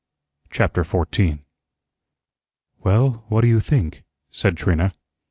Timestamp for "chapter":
0.49-0.83